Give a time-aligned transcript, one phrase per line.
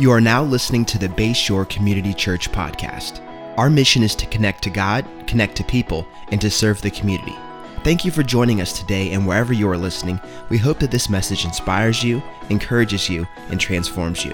[0.00, 3.20] You are now listening to the Bayshore Community Church podcast.
[3.58, 7.34] Our mission is to connect to God, connect to people, and to serve the community.
[7.84, 10.18] Thank you for joining us today, and wherever you are listening,
[10.48, 14.32] we hope that this message inspires you, encourages you, and transforms you.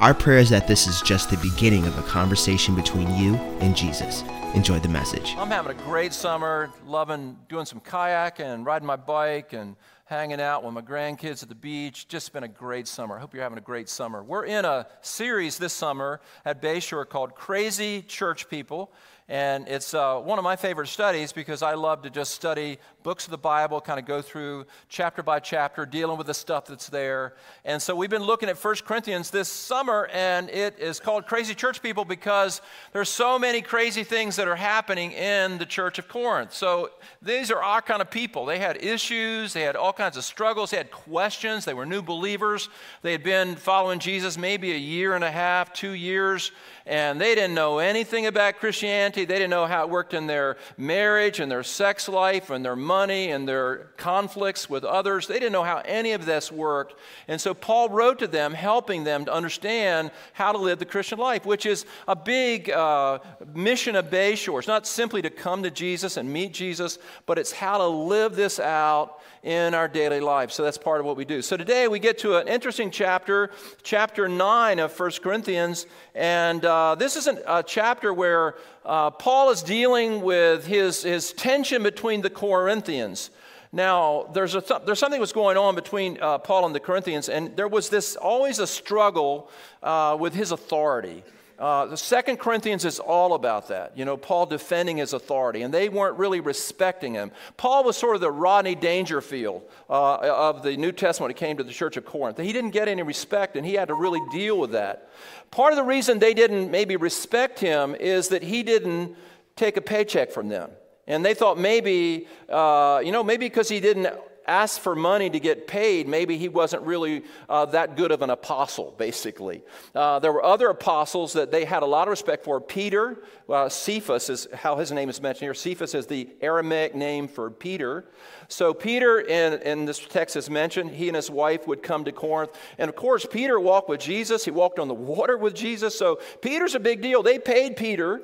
[0.00, 3.76] Our prayer is that this is just the beginning of a conversation between you and
[3.76, 4.24] Jesus.
[4.54, 5.34] Enjoy the message.
[5.36, 9.76] I'm having a great summer, loving doing some kayak and riding my bike and
[10.06, 12.08] hanging out with my grandkids at the beach.
[12.08, 13.16] Just been a great summer.
[13.16, 14.22] I hope you're having a great summer.
[14.22, 18.92] We're in a series this summer at Bayshore called Crazy Church People.
[19.28, 23.24] And it's uh, one of my favorite studies because I love to just study books
[23.24, 26.88] of the Bible, kind of go through chapter by chapter, dealing with the stuff that's
[26.88, 27.34] there.
[27.64, 31.54] And so we've been looking at 1 Corinthians this summer, and it is called Crazy
[31.54, 32.60] Church People because
[32.92, 36.52] there's so many crazy things that are happening in the church of Corinth.
[36.52, 36.90] So
[37.20, 38.46] these are our kind of people.
[38.46, 42.02] They had issues, they had all kinds of struggles, they had questions, they were new
[42.02, 42.68] believers.
[43.02, 46.52] They had been following Jesus maybe a year and a half, two years,
[46.86, 49.24] and they didn't know anything about Christianity.
[49.24, 52.76] They didn't know how it worked in their marriage and their sex life and their
[52.76, 55.26] money and their conflicts with others.
[55.26, 56.94] They didn't know how any of this worked.
[57.26, 61.18] And so Paul wrote to them, helping them to understand how to live the Christian
[61.18, 63.18] life, which is a big uh,
[63.52, 64.60] mission of Bayshore.
[64.60, 68.36] It's not simply to come to Jesus and meet Jesus, but it's how to live
[68.36, 70.50] this out in our daily life.
[70.50, 71.40] So that's part of what we do.
[71.40, 73.50] So today we get to an interesting chapter,
[73.84, 75.86] chapter 9 of 1 Corinthians.
[76.16, 81.32] And uh, this is an, a chapter where uh, Paul is dealing with his, his
[81.32, 83.30] tension between the Corinthians.
[83.72, 87.28] Now, there's, a th- there's something was going on between uh, Paul and the Corinthians,
[87.28, 89.50] and there was this always a struggle
[89.82, 91.22] uh, with his authority.
[91.58, 93.96] Uh, the Second Corinthians is all about that.
[93.96, 97.30] You know, Paul defending his authority, and they weren't really respecting him.
[97.56, 101.56] Paul was sort of the Rodney Dangerfield uh, of the New Testament when it came
[101.56, 102.38] to the church of Corinth.
[102.38, 105.08] He didn't get any respect, and he had to really deal with that.
[105.50, 109.16] Part of the reason they didn't maybe respect him is that he didn't
[109.56, 110.70] take a paycheck from them.
[111.06, 114.08] And they thought maybe, uh, you know, maybe because he didn't
[114.46, 118.30] asked for money to get paid, maybe he wasn't really uh, that good of an
[118.30, 119.62] apostle, basically.
[119.94, 122.60] Uh, there were other apostles that they had a lot of respect for.
[122.60, 125.54] Peter, uh, Cephas is how his name is mentioned here.
[125.54, 128.06] Cephas is the Aramaic name for Peter.
[128.48, 132.12] So, Peter, in, in this text is mentioned, he and his wife would come to
[132.12, 132.52] Corinth.
[132.78, 135.98] And of course, Peter walked with Jesus, he walked on the water with Jesus.
[135.98, 137.22] So, Peter's a big deal.
[137.22, 138.22] They paid Peter,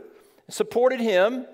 [0.49, 1.47] supported him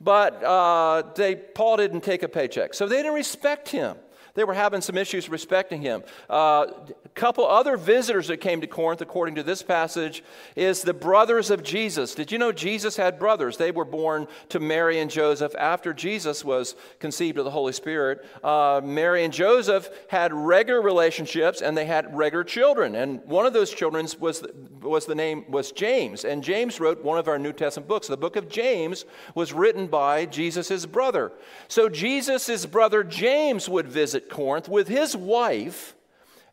[0.00, 2.74] but uh, they, Paul didn't take a paycheck.
[2.74, 3.96] So they didn't respect him.
[4.34, 6.02] They were having some issues respecting him.
[6.28, 6.66] Uh,
[7.04, 10.22] a couple other visitors that came to Corinth, according to this passage,
[10.56, 12.14] is the brothers of Jesus.
[12.14, 13.56] Did you know Jesus had brothers?
[13.56, 18.24] They were born to Mary and Joseph after Jesus was conceived of the Holy Spirit.
[18.42, 22.94] Uh, Mary and Joseph had regular relationships and they had regular children.
[22.94, 24.44] And one of those children was,
[24.80, 26.24] was the name was James.
[26.24, 28.06] And James wrote one of our New Testament books.
[28.06, 29.04] The book of James
[29.34, 31.32] was written by Jesus' brother.
[31.68, 35.94] So Jesus' brother James would visit Corinth with his wife.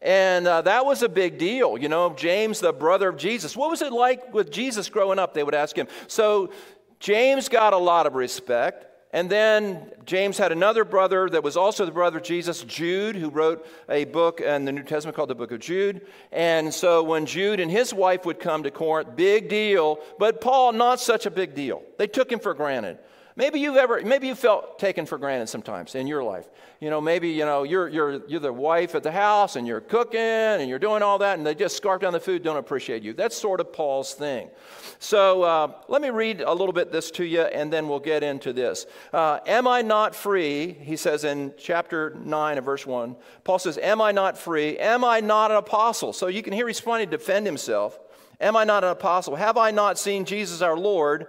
[0.01, 1.77] And uh, that was a big deal.
[1.77, 3.57] You know, James, the brother of Jesus.
[3.57, 5.33] What was it like with Jesus growing up?
[5.33, 5.87] They would ask him.
[6.07, 6.51] So
[6.99, 8.85] James got a lot of respect.
[9.13, 13.29] And then James had another brother that was also the brother of Jesus, Jude, who
[13.29, 16.05] wrote a book in the New Testament called the Book of Jude.
[16.31, 19.99] And so when Jude and his wife would come to Corinth, big deal.
[20.19, 21.83] But Paul, not such a big deal.
[21.97, 22.99] They took him for granted.
[23.37, 26.49] Maybe you've ever, maybe you felt taken for granted sometimes in your life.
[26.79, 29.79] You know, maybe, you know, you're, you're, you're the wife at the house and you're
[29.79, 33.03] cooking and you're doing all that and they just scarf down the food, don't appreciate
[33.03, 33.13] you.
[33.13, 34.49] That's sort of Paul's thing.
[34.97, 38.23] So uh, let me read a little bit this to you and then we'll get
[38.23, 38.87] into this.
[39.13, 40.73] Uh, Am I not free?
[40.73, 43.15] He says in chapter 9 of verse 1.
[43.43, 44.79] Paul says, Am I not free?
[44.79, 46.11] Am I not an apostle?
[46.11, 47.99] So you can hear he's trying to defend himself.
[48.41, 49.35] Am I not an apostle?
[49.35, 51.27] Have I not seen Jesus our Lord?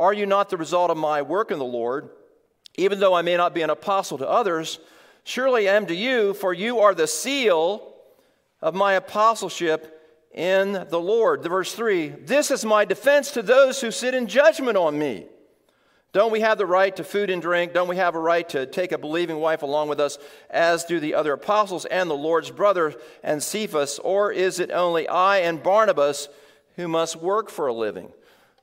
[0.00, 2.08] Are you not the result of my work in the Lord?
[2.78, 4.78] Even though I may not be an apostle to others,
[5.24, 7.92] surely I am to you, for you are the seal
[8.62, 10.00] of my apostleship
[10.32, 11.42] in the Lord.
[11.42, 15.26] The verse 3 This is my defense to those who sit in judgment on me.
[16.14, 17.74] Don't we have the right to food and drink?
[17.74, 20.16] Don't we have a right to take a believing wife along with us,
[20.48, 23.98] as do the other apostles and the Lord's brother and Cephas?
[23.98, 26.30] Or is it only I and Barnabas
[26.76, 28.14] who must work for a living?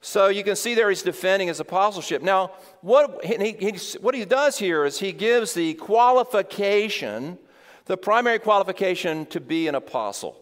[0.01, 2.21] So you can see there he's defending his apostleship.
[2.21, 2.51] Now,
[2.81, 7.37] what he, he, what he does here is he gives the qualification,
[7.85, 10.37] the primary qualification to be an apostle,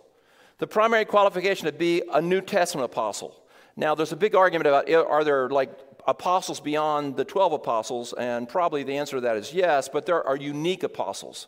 [0.57, 3.43] the primary qualification to be a New Testament apostle.
[3.77, 5.71] Now, there's a big argument about are there like
[6.07, 8.13] apostles beyond the 12 apostles?
[8.13, 11.47] And probably the answer to that is yes, but there are unique apostles.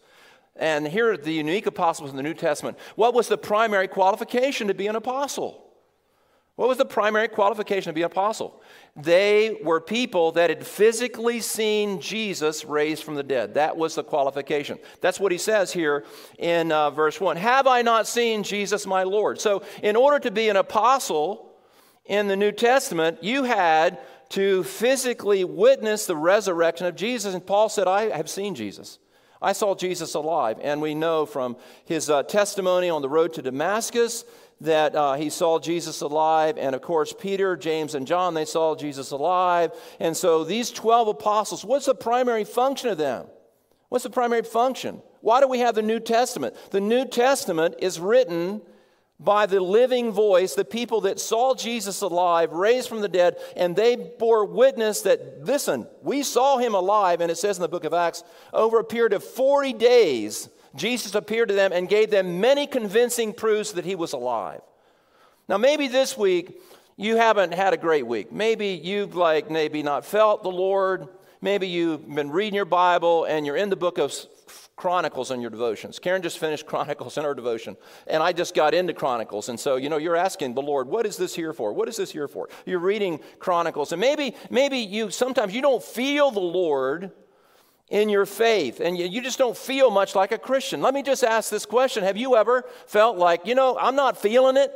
[0.56, 2.78] And here are the unique apostles in the New Testament.
[2.96, 5.67] What was the primary qualification to be an apostle?
[6.58, 8.64] What was the primary qualification to be an apostle?
[8.96, 13.54] They were people that had physically seen Jesus raised from the dead.
[13.54, 14.80] That was the qualification.
[15.00, 16.04] That's what he says here
[16.40, 17.38] in uh, verse 1.
[17.38, 19.40] Have I not seen Jesus my Lord?
[19.40, 21.54] So, in order to be an apostle
[22.06, 24.00] in the New Testament, you had
[24.30, 27.36] to physically witness the resurrection of Jesus.
[27.36, 28.98] And Paul said, I have seen Jesus.
[29.40, 30.58] I saw Jesus alive.
[30.60, 31.56] And we know from
[31.86, 34.26] his uh, testimony on the road to Damascus
[34.62, 36.58] that uh, he saw Jesus alive.
[36.58, 39.72] And of course, Peter, James, and John, they saw Jesus alive.
[40.00, 43.28] And so these 12 apostles, what's the primary function of them?
[43.90, 45.02] What's the primary function?
[45.22, 46.56] Why do we have the New Testament?
[46.72, 48.62] The New Testament is written
[49.20, 53.76] by the living voice, the people that saw Jesus alive, raised from the dead, and
[53.76, 57.84] they bore witness that, listen, we saw him alive, and it says in the book
[57.84, 58.24] of Acts,
[58.54, 63.34] over a period of 40 days, Jesus appeared to them and gave them many convincing
[63.34, 64.62] proofs that he was alive.
[65.50, 66.60] Now, maybe this week
[66.96, 68.32] you haven't had a great week.
[68.32, 71.08] Maybe you've like maybe not felt the Lord.
[71.42, 74.14] Maybe you've been reading your Bible and you're in the book of
[74.76, 75.98] Chronicles in your devotions.
[75.98, 77.76] Karen just finished Chronicles in her devotion,
[78.06, 79.50] and I just got into Chronicles.
[79.50, 81.74] And so, you know, you're asking the Lord, what is this here for?
[81.74, 82.48] What is this here for?
[82.66, 87.12] You're reading Chronicles, and maybe, maybe you sometimes you don't feel the Lord
[87.90, 90.82] in your faith and you just don't feel much like a Christian.
[90.82, 94.18] Let me just ask this question Have you ever felt like, you know, I'm not
[94.18, 94.74] feeling it?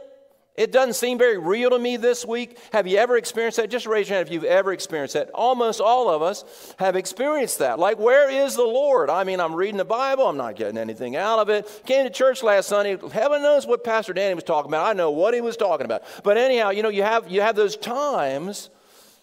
[0.55, 2.57] It doesn't seem very real to me this week.
[2.73, 3.69] Have you ever experienced that?
[3.69, 5.29] Just raise your hand if you've ever experienced that.
[5.31, 7.79] Almost all of us have experienced that.
[7.79, 9.09] Like, where is the Lord?
[9.09, 11.83] I mean, I'm reading the Bible, I'm not getting anything out of it.
[11.85, 12.97] Came to church last Sunday.
[13.13, 14.85] Heaven knows what Pastor Danny was talking about.
[14.85, 16.03] I know what he was talking about.
[16.21, 18.69] But anyhow, you know, you have, you have those times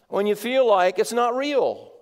[0.08, 1.93] when you feel like it's not real.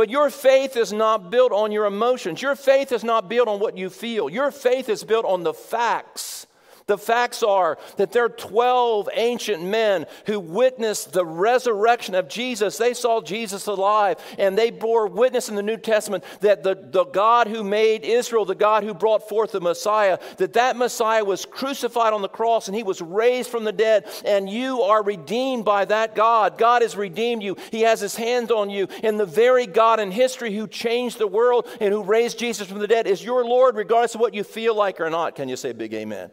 [0.00, 2.40] But your faith is not built on your emotions.
[2.40, 4.30] Your faith is not built on what you feel.
[4.30, 6.46] Your faith is built on the facts
[6.90, 12.76] the facts are that there are 12 ancient men who witnessed the resurrection of Jesus.
[12.76, 17.04] They saw Jesus alive and they bore witness in the New Testament that the, the
[17.04, 21.46] God who made Israel, the God who brought forth the Messiah, that that Messiah was
[21.46, 25.64] crucified on the cross and he was raised from the dead and you are redeemed
[25.64, 26.58] by that God.
[26.58, 27.56] God has redeemed you.
[27.70, 28.88] He has his hand on you.
[29.04, 32.80] And the very God in history who changed the world and who raised Jesus from
[32.80, 35.36] the dead is your Lord regardless of what you feel like or not.
[35.36, 36.32] Can you say big amen?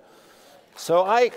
[0.78, 1.32] So I,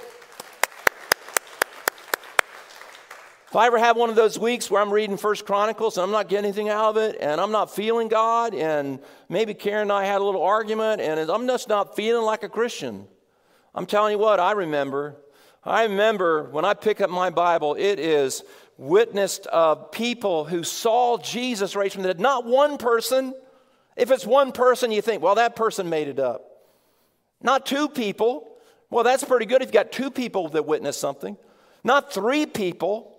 [3.49, 6.11] if I ever have one of those weeks where I'm reading First Chronicles and I'm
[6.11, 9.01] not getting anything out of it, and I'm not feeling God, and
[9.31, 12.51] maybe Karen and I had a little argument, and I'm just not feeling like a
[12.51, 13.07] Christian,
[13.75, 15.17] I'm telling you what, I remember.
[15.65, 18.43] I remember when I pick up my Bible, it is
[18.77, 22.21] witnessed of people who saw Jesus raised from the dead.
[22.21, 23.35] Not one person.
[23.97, 26.45] If it's one person, you think, well, that person made it up.
[27.43, 28.50] Not two people.
[28.91, 31.37] Well, that's pretty good if you've got two people that witness something.
[31.85, 33.17] Not three people,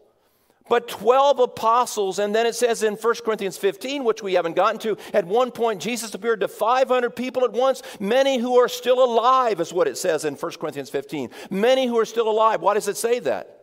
[0.69, 2.19] but 12 apostles.
[2.19, 5.51] And then it says in 1 Corinthians 15, which we haven't gotten to, at one
[5.51, 9.87] point Jesus appeared to 500 people at once, many who are still alive, is what
[9.87, 11.29] it says in 1 Corinthians 15.
[11.49, 12.61] Many who are still alive.
[12.61, 13.60] Why does it say that?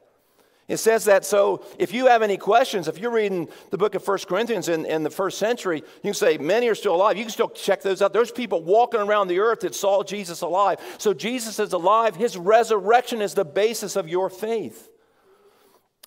[0.68, 4.04] It says that so if you have any questions, if you're reading the book of
[4.04, 7.16] First Corinthians in, in the first century, you can say, many are still alive.
[7.16, 8.12] You can still check those out.
[8.12, 10.78] There's people walking around the earth that saw Jesus alive.
[10.98, 12.16] So Jesus is alive.
[12.16, 14.90] His resurrection is the basis of your faith.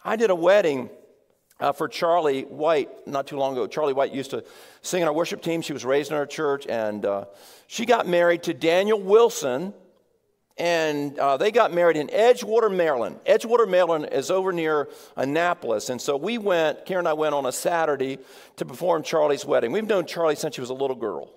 [0.06, 0.92] I did a wedding
[1.60, 3.66] uh, for Charlie White not too long ago.
[3.66, 4.44] Charlie White used to
[4.84, 5.64] sing in our worship team.
[5.64, 7.26] She was raised in our church, and uh,
[7.66, 9.74] she got married to Daniel Wilson
[10.62, 13.20] and uh, they got married in Edgewater, Maryland.
[13.26, 15.90] Edgewater, Maryland is over near Annapolis.
[15.90, 18.20] And so we went, Karen and I went on a Saturday
[18.58, 19.72] to perform Charlie's wedding.
[19.72, 21.34] We've known Charlie since she was a little girl.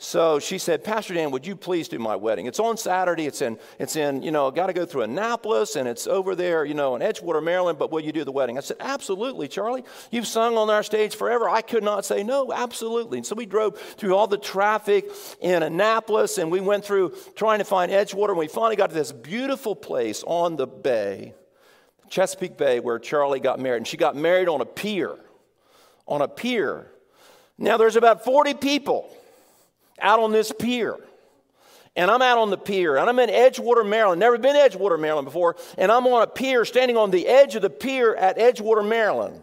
[0.00, 2.46] So she said, Pastor Dan, would you please do my wedding?
[2.46, 3.26] It's on Saturday.
[3.26, 6.64] It's in, it's in, you know, got to go through Annapolis and it's over there,
[6.64, 8.56] you know, in Edgewater, Maryland, but will you do the wedding?
[8.56, 9.82] I said, absolutely, Charlie.
[10.12, 11.48] You've sung on our stage forever.
[11.48, 13.18] I could not say no, absolutely.
[13.18, 17.58] And so we drove through all the traffic in Annapolis and we went through trying
[17.58, 21.34] to find Edgewater and we finally got to this beautiful place on the bay,
[22.08, 23.78] Chesapeake Bay, where Charlie got married.
[23.78, 25.16] And she got married on a pier,
[26.06, 26.92] on a pier.
[27.58, 29.12] Now there's about 40 people
[30.00, 30.96] out on this pier.
[31.96, 34.20] And I'm out on the pier, and I'm in Edgewater, Maryland.
[34.20, 35.56] Never been Edgewater, Maryland before.
[35.76, 39.42] And I'm on a pier, standing on the edge of the pier at Edgewater, Maryland.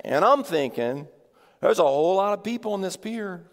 [0.00, 1.06] And I'm thinking,
[1.60, 3.44] there's a whole lot of people on this pier.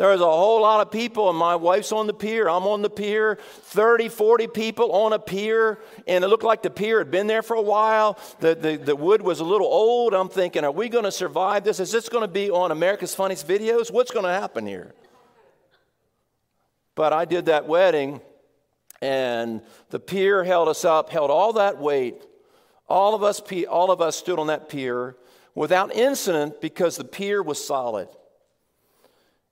[0.00, 2.48] There's a whole lot of people, and my wife's on the pier.
[2.48, 3.34] I'm on the pier.
[3.34, 7.42] 30, 40 people on a pier, and it looked like the pier had been there
[7.42, 8.18] for a while.
[8.38, 10.14] The, the, the wood was a little old.
[10.14, 11.80] I'm thinking, are we going to survive this?
[11.80, 13.92] Is this going to be on America's Funniest Videos?
[13.92, 14.94] What's going to happen here?
[16.94, 18.22] But I did that wedding
[19.02, 22.24] And the pier held us up, held all that weight.
[22.88, 25.16] All of us, all of us stood on that pier
[25.54, 28.08] without incident because the pier was solid.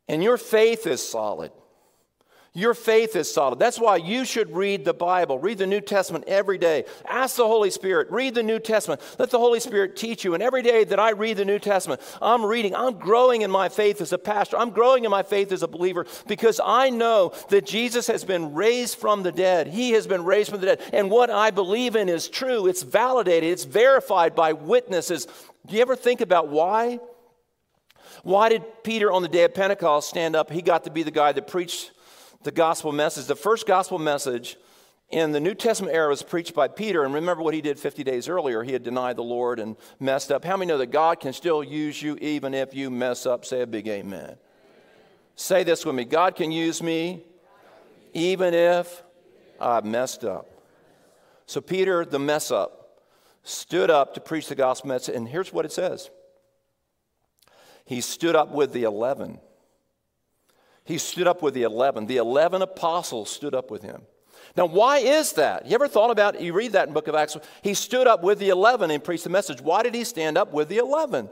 [0.09, 1.53] And your faith is solid.
[2.55, 3.61] Your faith is solid.
[3.61, 5.38] That's why you should read the Bible.
[5.38, 6.87] Read the New Testament every day.
[7.07, 8.11] Ask the Holy Spirit.
[8.11, 9.00] Read the New Testament.
[9.17, 10.35] Let the Holy Spirit teach you.
[10.35, 12.75] And every day that I read the New Testament, I'm reading.
[12.75, 14.57] I'm growing in my faith as a pastor.
[14.57, 18.55] I'm growing in my faith as a believer because I know that Jesus has been
[18.55, 19.69] raised from the dead.
[19.69, 20.83] He has been raised from the dead.
[20.93, 22.67] And what I believe in is true.
[22.67, 23.50] It's validated.
[23.53, 25.29] It's verified by witnesses.
[25.67, 26.99] Do you ever think about why?
[28.23, 30.51] Why did Peter on the day of Pentecost stand up?
[30.51, 31.93] He got to be the guy that preached
[32.43, 33.27] the gospel message.
[33.27, 34.57] The first gospel message
[35.11, 37.05] in the New Testament era was preached by Peter.
[37.05, 38.63] And remember what he did 50 days earlier.
[38.63, 40.45] He had denied the Lord and messed up.
[40.45, 43.45] How many know that God can still use you even if you mess up?
[43.45, 44.21] Say a big amen.
[44.21, 44.37] amen.
[45.37, 47.25] Say this with me God can use me
[48.15, 49.03] even if
[49.61, 50.47] I've messed up.
[51.47, 53.03] So Peter, the mess up,
[53.43, 55.15] stood up to preach the gospel message.
[55.15, 56.11] And here's what it says
[57.88, 59.40] He stood up with the 11
[60.88, 62.07] he stood up with the 11.
[62.07, 64.00] The 11 apostles stood up with him.
[64.57, 65.66] Now, why is that?
[65.66, 67.37] You ever thought about You read that in book of Acts.
[67.61, 69.61] He stood up with the 11 and preached the message.
[69.61, 71.28] Why did he stand up with the 11?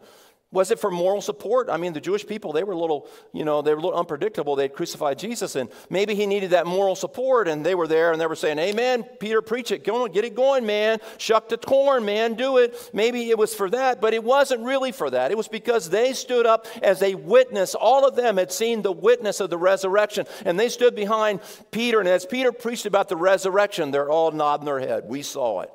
[0.56, 1.68] Was it for moral support?
[1.68, 3.98] I mean, the Jewish people, they were a little, you know, they were a little
[3.98, 4.56] unpredictable.
[4.56, 8.18] They'd crucified Jesus, and maybe he needed that moral support, and they were there and
[8.18, 9.84] they were saying, Amen, Peter, preach it.
[9.84, 11.00] Go on, get it going, man.
[11.18, 12.88] Shuck the corn, man, do it.
[12.94, 15.30] Maybe it was for that, but it wasn't really for that.
[15.30, 17.75] It was because they stood up as a witness.
[17.75, 22.00] All of them had seen the witness of the resurrection, and they stood behind Peter,
[22.00, 25.04] and as Peter preached about the resurrection, they're all nodding their head.
[25.06, 25.70] We saw it.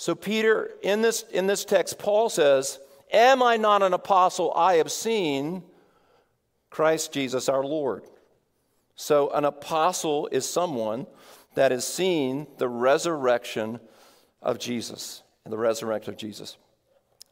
[0.00, 2.78] So, Peter, in this, in this text, Paul says,
[3.12, 4.50] Am I not an apostle?
[4.56, 5.62] I have seen
[6.70, 8.04] Christ Jesus our Lord.
[8.94, 11.06] So, an apostle is someone
[11.54, 13.78] that has seen the resurrection
[14.40, 16.56] of Jesus, the resurrection of Jesus.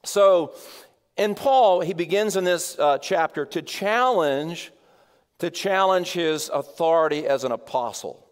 [0.04, 0.52] So,
[1.16, 4.72] in Paul, he begins in this uh, chapter to challenge,
[5.38, 8.27] to challenge his authority as an apostle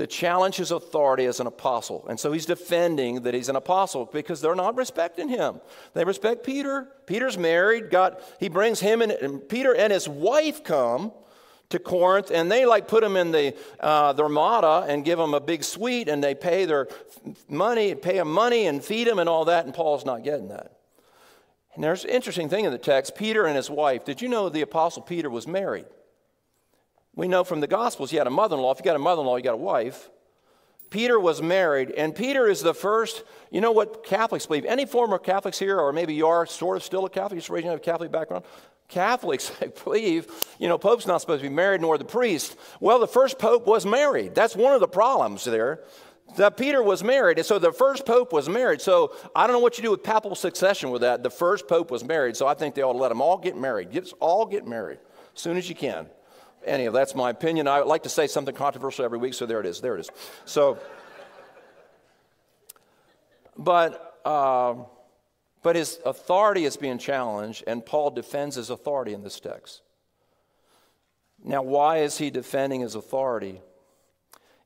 [0.00, 2.06] to challenge his authority as an apostle.
[2.08, 5.60] And so he's defending that he's an apostle because they're not respecting him.
[5.92, 6.88] They respect Peter.
[7.04, 7.90] Peter's married.
[7.90, 11.12] God, he brings him and, and Peter and his wife come
[11.68, 15.34] to Corinth, and they like put him in the uh, the Ramada and give him
[15.34, 16.88] a big suite, and they pay their
[17.46, 19.66] money, pay him money, and feed him and all that.
[19.66, 20.78] And Paul's not getting that.
[21.74, 23.14] And there's an interesting thing in the text.
[23.14, 24.06] Peter and his wife.
[24.06, 25.84] Did you know the apostle Peter was married?
[27.14, 28.72] We know from the Gospels he had a mother in law.
[28.72, 30.10] If you got a mother in law, you got a wife.
[30.90, 33.22] Peter was married, and Peter is the first.
[33.50, 34.64] You know what Catholics believe?
[34.64, 37.70] Any former Catholics here, or maybe you are sort of still a Catholic, just raising
[37.70, 38.44] a Catholic background.
[38.88, 40.26] Catholics I believe,
[40.58, 42.56] you know, Pope's not supposed to be married, nor the priest.
[42.80, 44.34] Well, the first Pope was married.
[44.34, 45.84] That's one of the problems there.
[46.36, 48.80] That Peter was married, and so the first Pope was married.
[48.80, 51.24] So I don't know what you do with papal succession with that.
[51.24, 53.56] The first Pope was married, so I think they ought to let them all get
[53.56, 53.90] married.
[53.90, 54.98] Get, all get married
[55.34, 56.06] as soon as you can.
[56.64, 57.68] Anyhow, that's my opinion.
[57.68, 59.80] I like to say something controversial every week, so there it is.
[59.80, 60.10] There it is.
[60.44, 60.78] So,
[63.56, 64.74] but, uh,
[65.62, 69.82] but his authority is being challenged, and Paul defends his authority in this text.
[71.42, 73.62] Now, why is he defending his authority?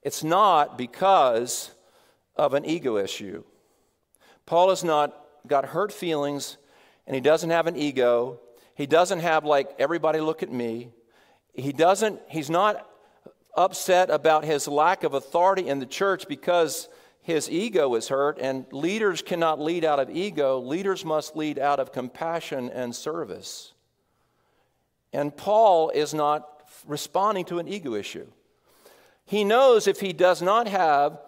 [0.02, 1.70] It's not because
[2.36, 3.44] of an ego issue.
[4.46, 6.56] Paul has not got hurt feelings,
[7.06, 8.40] and he doesn't have an ego.
[8.74, 10.90] He doesn't have, like, everybody look at me
[11.54, 12.88] he doesn't, he's not
[13.56, 16.88] upset about his lack of authority in the church because
[17.23, 20.58] his ego is hurt, and leaders cannot lead out of ego.
[20.58, 23.73] Leaders must lead out of compassion and service.
[25.12, 26.46] And Paul is not
[26.87, 28.26] responding to an ego issue.
[29.25, 31.18] He knows if he does not have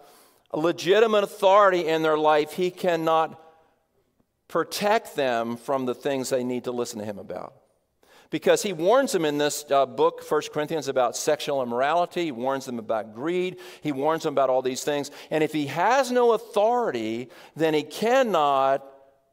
[0.53, 3.41] legitimate authority in their life, he cannot
[4.47, 7.53] protect them from the things they need to listen to him about
[8.29, 12.25] because he warns them in this uh, book, 1 Corinthians, about sexual immorality.
[12.25, 13.57] He warns them about greed.
[13.81, 15.11] He warns them about all these things.
[15.31, 18.85] And if he has no authority, then he cannot.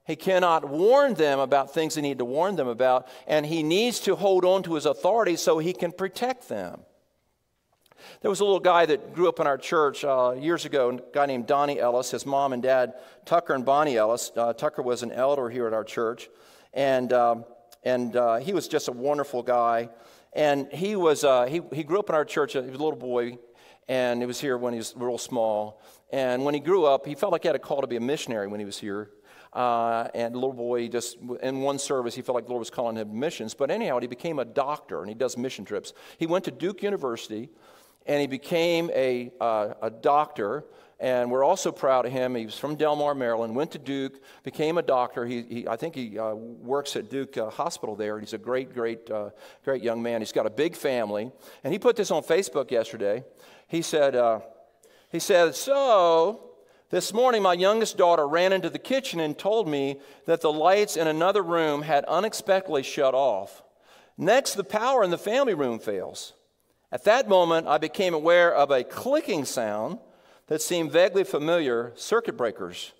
[0.06, 4.00] He cannot warn them about things he need to warn them about, and he needs
[4.00, 6.82] to hold on to his authority so he can protect them.
[8.20, 11.14] There was a little guy that grew up in our church uh, years ago, a
[11.14, 12.10] guy named Donnie Ellis.
[12.10, 14.30] His mom and dad, Tucker and Bonnie Ellis.
[14.36, 16.28] Uh, Tucker was an elder here at our church,
[16.74, 17.44] and um,
[17.84, 19.90] and uh, he was just a wonderful guy.
[20.32, 22.54] And he was uh, he, he grew up in our church.
[22.54, 23.38] He was a little boy,
[23.88, 25.80] and he was here when he was real small.
[26.12, 28.00] And when he grew up, he felt like he had a call to be a
[28.00, 29.10] missionary when he was here.
[29.52, 32.96] Uh, and little boy just in one service he felt like the lord was calling
[32.96, 36.44] him missions but anyhow he became a doctor and he does mission trips he went
[36.44, 37.48] to duke university
[38.06, 40.64] and he became a, uh, a doctor.
[41.00, 42.34] And we're also proud of him.
[42.34, 45.26] He was from Delmar, Maryland, went to Duke, became a doctor.
[45.26, 48.20] He, he I think he uh, works at Duke uh, Hospital there.
[48.20, 49.30] He's a great, great, uh,
[49.64, 50.20] great young man.
[50.20, 51.30] He's got a big family.
[51.64, 53.24] And he put this on Facebook yesterday.
[53.66, 54.40] He said, uh,
[55.10, 56.54] he said, so
[56.90, 60.96] this morning, my youngest daughter ran into the kitchen and told me that the lights
[60.96, 63.64] in another room had unexpectedly shut off.
[64.16, 66.34] Next, the power in the family room fails.
[66.92, 69.98] At that moment, I became aware of a clicking sound
[70.46, 72.92] that seem vaguely familiar circuit breakers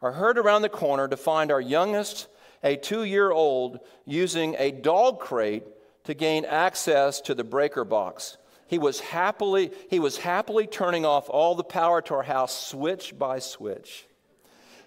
[0.00, 2.28] are heard around the corner to find our youngest,
[2.62, 5.64] a two year old, using a dog crate
[6.04, 8.36] to gain access to the breaker box.
[8.66, 13.16] He was happily, he was happily turning off all the power to our house switch
[13.18, 14.06] by switch.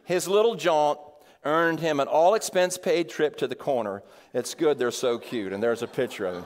[0.03, 0.99] His little jaunt
[1.43, 4.03] earned him an all expense paid trip to the corner.
[4.33, 6.45] It's good they're so cute, and there's a picture of him.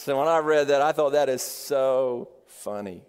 [0.00, 3.02] So when I read that, I thought that is so funny.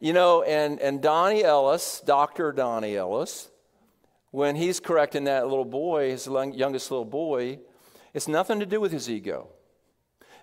[0.00, 2.52] You know, and, and Donnie Ellis, Dr.
[2.52, 3.48] Donnie Ellis,
[4.30, 7.60] when he's correcting that little boy, his youngest little boy,
[8.12, 9.48] it's nothing to do with his ego.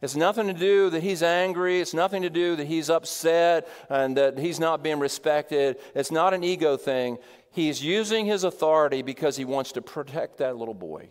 [0.01, 1.79] It's nothing to do that he's angry.
[1.79, 5.77] It's nothing to do that he's upset and that he's not being respected.
[5.93, 7.19] It's not an ego thing.
[7.51, 11.09] He's using his authority because he wants to protect that little boy.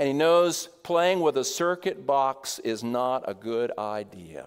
[0.00, 4.46] And he knows playing with a circuit box is not a good idea.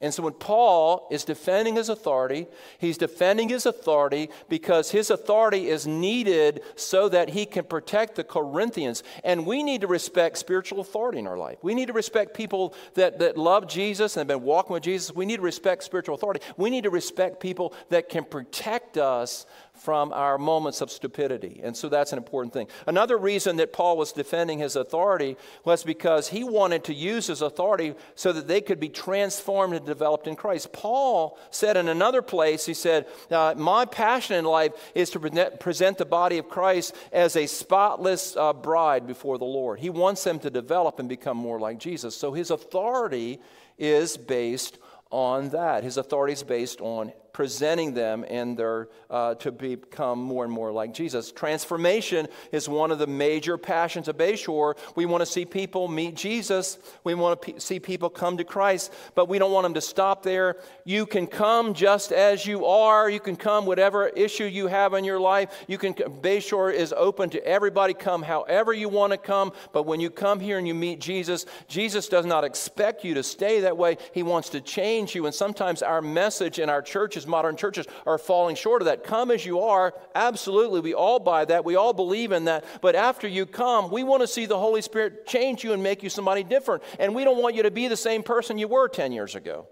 [0.00, 2.46] And so when Paul is defending his authority,
[2.78, 8.24] he's defending his authority because his authority is needed so that he can protect the
[8.24, 9.02] Corinthians.
[9.24, 11.58] And we need to respect spiritual authority in our life.
[11.62, 15.14] We need to respect people that, that love Jesus and have been walking with Jesus.
[15.14, 16.40] We need to respect spiritual authority.
[16.56, 21.60] We need to respect people that can protect us from our moments of stupidity.
[21.62, 22.68] And so that's an important thing.
[22.86, 27.42] Another reason that Paul was defending his authority was because he wanted to use his
[27.42, 30.72] authority so that they could be transformed and developed in Christ.
[30.72, 35.98] Paul said in another place, he said, uh, My passion in life is to present
[35.98, 39.80] the body of Christ as a spotless uh, bride before the Lord.
[39.80, 42.16] He wants them to develop and become more like Jesus.
[42.16, 43.40] So his authority
[43.76, 44.78] is based
[45.10, 45.82] on that.
[45.82, 50.72] His authority is based on presenting them and their, uh, to become more and more
[50.72, 51.32] like Jesus.
[51.32, 54.78] Transformation is one of the major passions of Bayshore.
[54.94, 56.78] We want to see people meet Jesus.
[57.02, 60.22] We want to see people come to Christ, but we don't want them to stop
[60.22, 60.56] there.
[60.84, 63.10] You can come just as you are.
[63.10, 65.64] You can come whatever issue you have in your life.
[65.66, 67.94] You can Bayshore is open to everybody.
[67.94, 69.52] Come however you want to come.
[69.72, 73.24] But when you come here and you meet Jesus, Jesus does not expect you to
[73.24, 73.98] stay that way.
[74.12, 75.26] He wants to change you.
[75.26, 79.04] And sometimes our message in our churches churches, modern churches, are falling short of that.
[79.04, 80.80] Come as you are, absolutely.
[80.80, 81.64] We all buy that.
[81.64, 82.64] We all believe in that.
[82.80, 86.02] But after you come, we want to see the Holy Spirit change you and make
[86.02, 86.82] you somebody different.
[86.98, 89.66] And we don't want you to be the same person you were 10 years ago.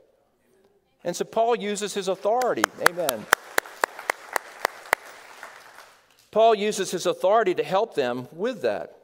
[1.04, 2.66] And so Paul uses his authority.
[2.80, 3.26] Amen.
[6.30, 8.96] Paul uses his authority to help them with that.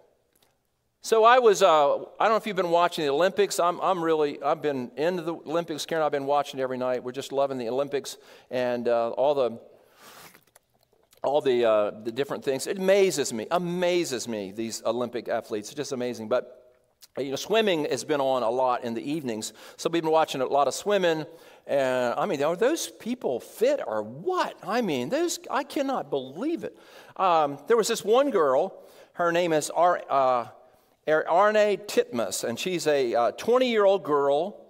[1.00, 3.60] So I was, uh, I don't know if you've been watching the Olympics.
[3.60, 6.04] I'm, I'm really, I've been into the Olympics, Karen.
[6.04, 7.04] I've been watching every night.
[7.04, 8.16] We're just loving the Olympics
[8.50, 9.60] and uh, all the,
[11.22, 12.66] all the, uh, the different things.
[12.66, 15.68] It amazes me, amazes me, these Olympic athletes.
[15.68, 16.28] It's just amazing.
[16.28, 16.74] But,
[17.16, 19.52] you know, swimming has been on a lot in the evenings.
[19.76, 21.26] So we've been watching a lot of swimming.
[21.68, 24.58] And I mean, are those people fit or what?
[24.64, 26.76] I mean, those, I cannot believe it.
[27.16, 28.82] Um, there was this one girl,
[29.12, 30.52] her name is R.
[31.08, 34.60] Arne Titmus, and she's a 20 uh, year old girl,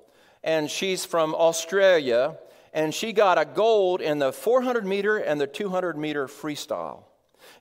[0.44, 2.38] and she's from Australia,
[2.72, 7.04] and she got a gold in the 400 meter and the 200 meter freestyle.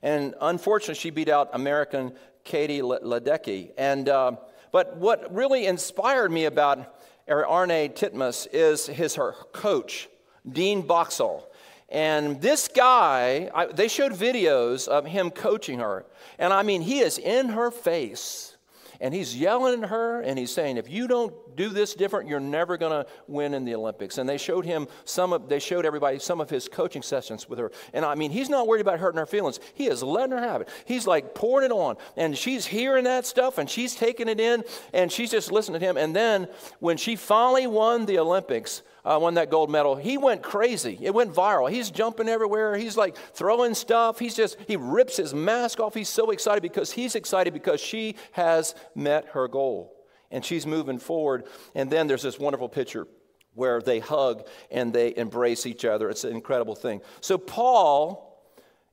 [0.02, 2.12] And unfortunately, she beat out American
[2.44, 3.72] Katie Ledecky.
[3.76, 4.32] And, uh,
[4.70, 6.94] but what really inspired me about
[7.28, 10.08] Arne Titmus is his her coach,
[10.48, 11.50] Dean Boxall.
[11.88, 16.04] And this guy, I, they showed videos of him coaching her.
[16.38, 18.56] And I mean, he is in her face
[19.00, 22.40] and he's yelling at her and he's saying, if you don't do this different, you're
[22.40, 24.18] never going to win in the Olympics.
[24.18, 27.58] And they showed him some of, they showed everybody some of his coaching sessions with
[27.58, 27.70] her.
[27.92, 29.60] And I mean, he's not worried about hurting her feelings.
[29.74, 30.68] He is letting her have it.
[30.84, 31.96] He's like pouring it on.
[32.16, 35.86] And she's hearing that stuff and she's taking it in and she's just listening to
[35.86, 35.96] him.
[35.96, 36.48] And then
[36.80, 40.98] when she finally won the Olympics, uh, won that gold medal, he went crazy.
[41.00, 41.70] It went viral.
[41.70, 42.76] He's jumping everywhere.
[42.76, 44.18] He's like throwing stuff.
[44.18, 45.94] He's just, he rips his mask off.
[45.94, 49.94] He's so excited because he's excited because she has met her goal
[50.30, 51.44] and she's moving forward.
[51.74, 53.08] And then there's this wonderful picture
[53.54, 56.10] where they hug and they embrace each other.
[56.10, 57.00] It's an incredible thing.
[57.22, 58.44] So Paul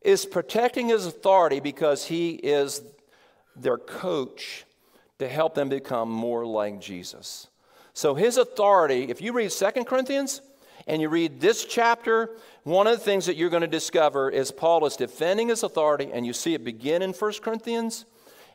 [0.01, 2.81] is protecting his authority because he is
[3.55, 4.65] their coach
[5.19, 7.47] to help them become more like Jesus.
[7.95, 10.41] So his authority, if you read Second Corinthians
[10.85, 12.29] and you read this chapter,
[12.63, 16.09] one of the things that you're going to discover is Paul is defending his authority,
[16.11, 18.03] and you see it begin in First Corinthians,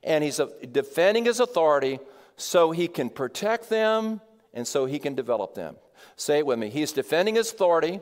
[0.05, 2.00] and he's uh, defending his authority
[2.37, 4.20] so he can protect them
[4.53, 5.76] and so he can develop them.
[6.16, 6.68] Say it with me.
[6.68, 8.00] He's defending his authority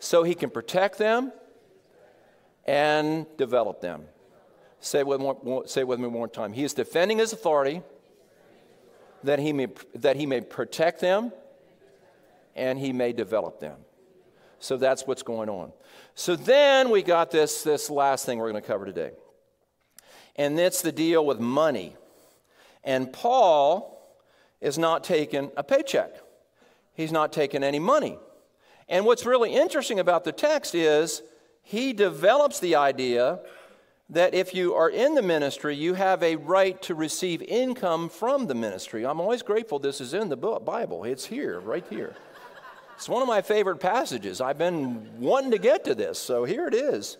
[0.00, 1.32] so he can protect them
[2.66, 4.04] and develop them.
[4.80, 6.52] Say it with, more, say it with me one more time.
[6.52, 7.80] He is defending his authority
[9.24, 11.32] that he, may, that he may protect them
[12.54, 13.76] and he may develop them.
[14.58, 15.72] So that's what's going on.
[16.14, 19.12] So then we got this, this last thing we're going to cover today.
[20.36, 21.96] And it's the deal with money.
[22.84, 23.96] And Paul
[24.60, 26.14] is not taking a paycheck,
[26.94, 28.18] he's not taking any money.
[28.88, 31.22] And what's really interesting about the text is
[31.62, 33.38] he develops the idea
[34.10, 38.46] that if you are in the ministry, you have a right to receive income from
[38.46, 39.06] the ministry.
[39.06, 41.04] I'm always grateful this is in the Bible.
[41.04, 42.14] It's here, right here.
[42.96, 44.40] It's one of my favorite passages.
[44.40, 47.18] I've been wanting to get to this, so here it is.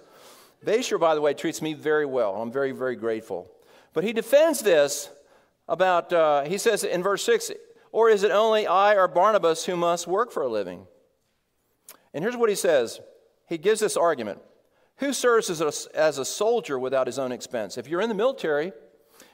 [0.64, 2.35] Bayshore, by the way, treats me very well.
[2.35, 3.50] I'm very, very grateful.
[3.94, 5.09] But he defends this
[5.68, 7.53] about, uh, he says in verse 6,
[7.92, 10.87] or is it only I or Barnabas who must work for a living?
[12.12, 13.00] And here's what he says
[13.48, 14.40] he gives this argument
[15.00, 17.78] Who serves as a, as a soldier without his own expense?
[17.78, 18.72] If you're in the military,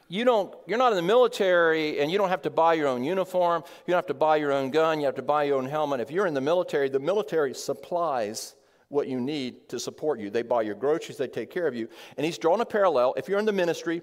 [0.09, 3.03] you don't, you're not in the military and you don't have to buy your own
[3.03, 3.65] uniform.
[3.87, 5.01] You don't have to buy your own gun.
[5.01, 5.99] You have to buy your own helmet.
[6.01, 8.55] If you're in the military, the military supplies
[8.89, 10.31] what you need to support you.
[10.31, 11.89] They buy your groceries, they take care of you.
[12.17, 13.15] And he's drawn a parallel.
[13.17, 14.03] If you're in the ministry,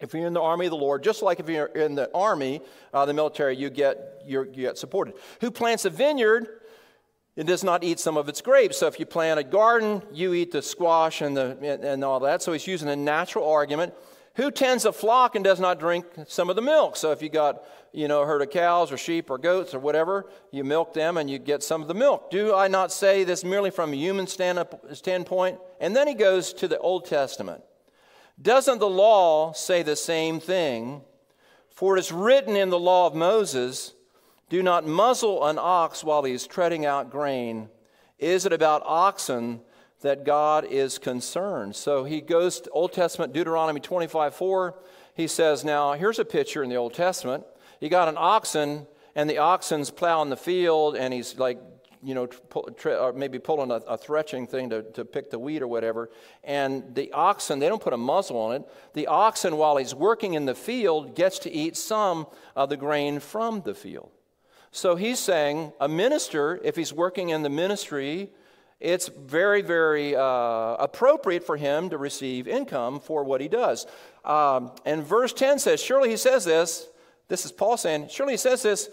[0.00, 2.60] if you're in the army of the Lord, just like if you're in the army,
[2.92, 5.14] uh, the military, you get, you get supported.
[5.40, 6.60] Who plants a vineyard?
[7.36, 8.78] It does not eat some of its grapes.
[8.78, 12.42] So if you plant a garden, you eat the squash and, the, and all that.
[12.42, 13.92] So he's using a natural argument.
[14.36, 16.96] Who tends a flock and does not drink some of the milk?
[16.96, 19.78] So if you got, you know, a herd of cows or sheep or goats or
[19.78, 22.30] whatever, you milk them and you get some of the milk.
[22.30, 25.58] Do I not say this merely from a human stand standpoint?
[25.80, 27.62] And then he goes to the Old Testament.
[28.40, 31.02] Doesn't the law say the same thing?
[31.70, 33.94] For it is written in the law of Moses,
[34.48, 37.68] do not muzzle an ox while he is treading out grain.
[38.18, 39.60] Is it about oxen
[40.00, 41.76] that God is concerned?
[41.76, 44.78] So he goes to Old Testament, Deuteronomy 25 4.
[45.14, 47.44] He says, Now, here's a picture in the Old Testament.
[47.80, 51.58] You got an oxen, and the oxen's plowing the field, and he's like
[52.04, 52.28] you know,
[53.14, 56.10] maybe pulling a, a threshing thing to, to pick the wheat or whatever.
[56.44, 58.68] And the oxen, they don't put a muzzle on it.
[58.92, 63.20] The oxen, while he's working in the field, gets to eat some of the grain
[63.20, 64.10] from the field.
[64.74, 68.30] So he's saying a minister, if he's working in the ministry,
[68.80, 73.86] it's very, very uh, appropriate for him to receive income for what he does.
[74.24, 76.88] Um, and verse 10 says, Surely he says this,
[77.28, 78.90] this is Paul saying, Surely he says this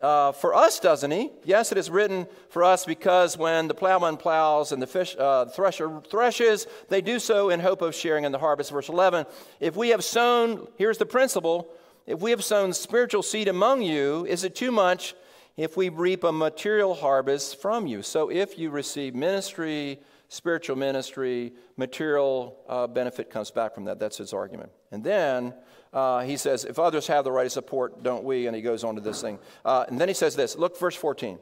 [0.00, 1.32] uh, for us, doesn't he?
[1.42, 5.46] Yes, it is written for us because when the plowman plows and the fish, uh,
[5.46, 8.70] thresher threshes, they do so in hope of sharing in the harvest.
[8.70, 9.26] Verse 11
[9.58, 11.72] If we have sown, here's the principle
[12.06, 15.14] if we have sown spiritual seed among you, is it too much
[15.56, 18.02] if we reap a material harvest from you?
[18.02, 23.98] So if you receive ministry, spiritual ministry, material uh, benefit comes back from that.
[23.98, 24.70] That's his argument.
[24.90, 25.54] And then
[25.92, 28.46] uh, he says, if others have the right to support, don't we?
[28.46, 29.38] And he goes on to this thing.
[29.64, 31.38] Uh, and then he says this look, verse 14.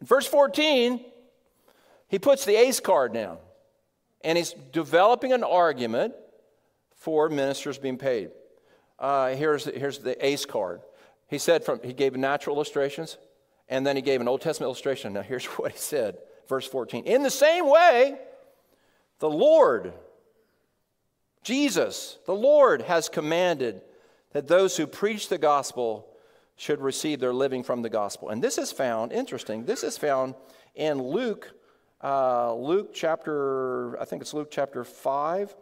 [0.00, 1.04] In verse 14,
[2.08, 3.38] he puts the ace card down.
[4.24, 6.14] And he's developing an argument
[6.94, 8.30] for ministers being paid.
[8.98, 10.80] Uh, here's, here's the ace card.
[11.26, 13.18] He said from he gave natural illustrations,
[13.72, 15.14] and then he gave an Old Testament illustration.
[15.14, 17.04] Now here's what he said, verse 14.
[17.04, 18.18] In the same way,
[19.18, 19.94] the Lord
[21.42, 23.80] Jesus, the Lord, has commanded
[24.32, 26.06] that those who preach the gospel
[26.56, 28.28] should receive their living from the gospel.
[28.28, 30.34] And this is found, interesting, this is found
[30.74, 31.50] in Luke,
[32.04, 35.56] uh, Luke chapter, I think it's Luke chapter 5,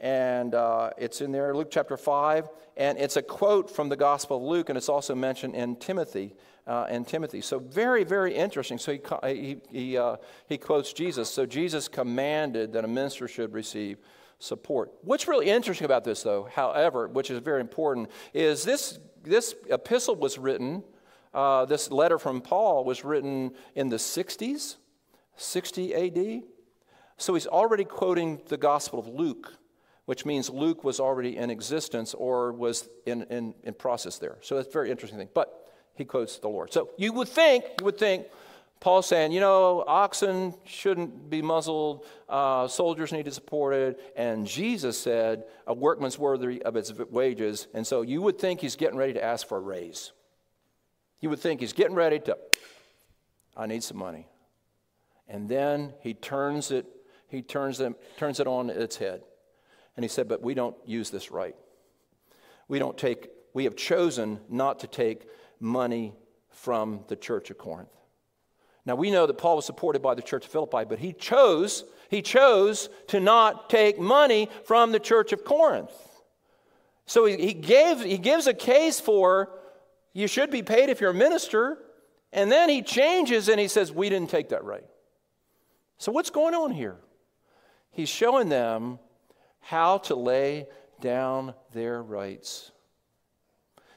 [0.00, 4.38] and uh, it's in there, Luke chapter 5, and it's a quote from the Gospel
[4.38, 6.34] of Luke, and it's also mentioned in Timothy.
[6.66, 7.42] Uh, and Timothy.
[7.42, 8.78] So, very, very interesting.
[8.78, 10.16] So, he, he, he, uh,
[10.48, 11.28] he quotes Jesus.
[11.30, 13.98] So, Jesus commanded that a minister should receive
[14.38, 14.92] support.
[15.02, 20.16] What's really interesting about this, though, however, which is very important, is this, this epistle
[20.16, 20.82] was written,
[21.32, 24.76] uh, this letter from Paul was written in the 60s,
[25.36, 26.42] 60 AD.
[27.16, 29.56] So he's already quoting the Gospel of Luke,
[30.06, 34.36] which means Luke was already in existence or was in, in, in process there.
[34.42, 35.30] So that's a very interesting thing.
[35.32, 36.72] But he quotes the Lord.
[36.72, 38.26] So you would think, you would think,
[38.80, 44.46] Paul's saying, you know, oxen shouldn't be muzzled, uh, soldiers need to be supported, and
[44.46, 47.66] Jesus said, a workman's worthy of its wages.
[47.72, 50.12] And so you would think he's getting ready to ask for a raise.
[51.20, 52.36] You would think he's getting ready to,
[53.56, 54.26] I need some money.
[55.28, 56.84] And then he turns it,
[57.28, 59.22] he turns, them, turns it on its head.
[59.96, 61.54] And he said, but we don't use this right.
[62.68, 65.26] We don't take, we have chosen not to take
[65.60, 66.14] money
[66.50, 67.88] from the church of Corinth.
[68.86, 71.84] Now we know that Paul was supported by the church of Philippi, but he chose,
[72.10, 75.92] he chose to not take money from the church of Corinth.
[77.06, 79.50] So he, he, gave, he gives a case for
[80.12, 81.78] you should be paid if you're a minister,
[82.32, 84.86] and then he changes and he says, We didn't take that right.
[85.98, 86.96] So what's going on here?
[87.90, 88.98] He's showing them
[89.64, 90.66] how to lay
[91.00, 92.70] down their rights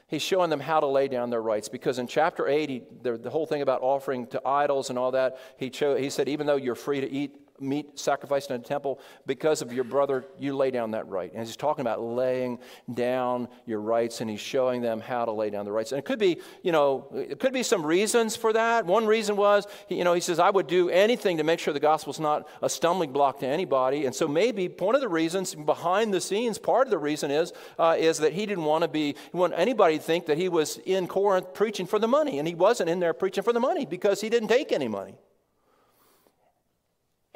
[0.08, 1.68] he's showing them how to lay down their rights.
[1.68, 5.12] Because in chapter 8, he, the, the, whole thing about offering to idols and all
[5.12, 8.64] that, he, cho- he said, even though you're free to eat meat sacrificed in a
[8.64, 11.32] temple because of your brother, you lay down that right.
[11.32, 12.58] And he's talking about laying
[12.92, 15.92] down your rights, and he's showing them how to lay down the rights.
[15.92, 18.86] And it could be, you know, it could be some reasons for that.
[18.86, 21.80] One reason was, you know, he says, I would do anything to make sure the
[21.80, 24.06] gospel's not a stumbling block to anybody.
[24.06, 27.52] And so maybe one of the reasons behind the scenes, part of the reason is,
[27.78, 30.48] uh, is that he didn't want to be, he want anybody to think that he
[30.48, 32.38] was in Corinth preaching for the money.
[32.38, 35.18] And he wasn't in there preaching for the money because he didn't take any money.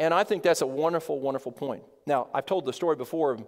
[0.03, 1.85] And I think that's a wonderful, wonderful point.
[2.07, 3.39] Now, I've told the story before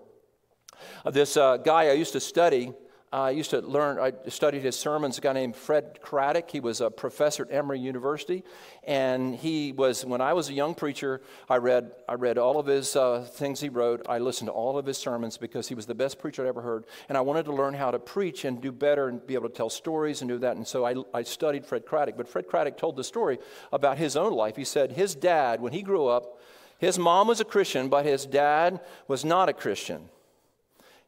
[1.04, 2.72] of this uh, guy I used to study.
[3.14, 6.50] I used to learn, I studied his sermons, a guy named Fred Craddock.
[6.50, 8.42] He was a professor at Emory University.
[8.82, 12.66] And he was, when I was a young preacher, I read, I read all of
[12.66, 14.04] his uh, things he wrote.
[14.08, 16.62] I listened to all of his sermons because he was the best preacher I'd ever
[16.62, 16.86] heard.
[17.08, 19.54] And I wanted to learn how to preach and do better and be able to
[19.54, 20.56] tell stories and do that.
[20.56, 22.16] And so I, I studied Fred Craddock.
[22.16, 23.38] But Fred Craddock told the story
[23.72, 24.56] about his own life.
[24.56, 26.40] He said his dad, when he grew up,
[26.78, 30.08] his mom was a Christian, but his dad was not a Christian.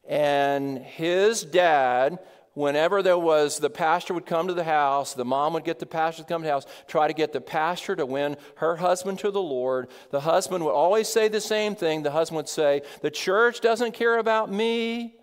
[0.09, 2.19] And his dad,
[2.55, 5.87] whenever there was, the pastor would come to the house, the mom would get the
[5.87, 9.19] pastor to come to the house, try to get the pastor to win her husband
[9.21, 9.89] to the Lord.
[10.11, 12.03] The husband would always say the same thing.
[12.03, 15.17] The husband would say, The church doesn't care about me.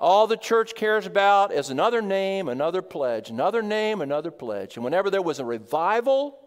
[0.00, 4.76] All the church cares about is another name, another pledge, another name, another pledge.
[4.76, 6.38] And whenever there was a revival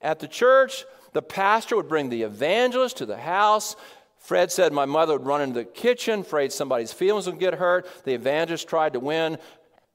[0.00, 3.76] at the church, the pastor would bring the evangelist to the house.
[4.18, 7.86] Fred said my mother would run into the kitchen, afraid somebody's feelings would get hurt.
[8.04, 9.38] The evangelist tried to win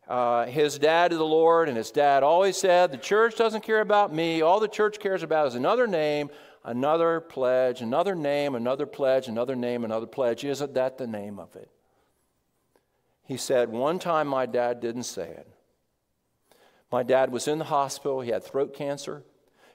[0.07, 3.81] uh, his dad to the Lord, and his dad always said, The church doesn't care
[3.81, 4.41] about me.
[4.41, 6.29] All the church cares about is another name,
[6.63, 10.43] another pledge, another name, another pledge, another name, another pledge.
[10.43, 11.69] Isn't that the name of it?
[13.23, 15.47] He said, One time my dad didn't say it.
[16.91, 19.23] My dad was in the hospital, he had throat cancer.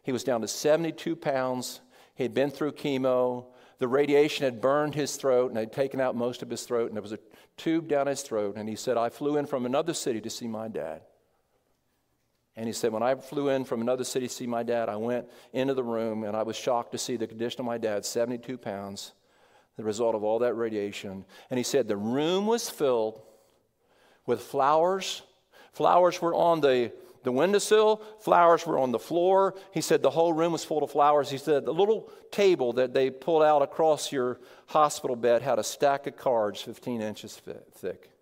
[0.02, 1.80] He was down to 72 pounds.
[2.14, 3.46] He had been through chemo.
[3.78, 6.96] The radiation had burned his throat and had taken out most of his throat, and
[6.96, 7.18] there was a
[7.56, 8.54] tube down his throat.
[8.56, 11.02] And he said, I flew in from another city to see my dad.
[12.56, 14.96] And he said, When I flew in from another city to see my dad, I
[14.96, 18.06] went into the room and I was shocked to see the condition of my dad,
[18.06, 19.12] 72 pounds,
[19.76, 21.26] the result of all that radiation.
[21.50, 23.20] And he said, The room was filled
[24.24, 25.22] with flowers.
[25.72, 26.92] Flowers were on the
[27.26, 29.56] the windowsill, flowers were on the floor.
[29.74, 31.28] He said the whole room was full of flowers.
[31.28, 35.64] He said the little table that they pulled out across your hospital bed had a
[35.64, 37.36] stack of cards 15 inches
[37.74, 38.12] thick.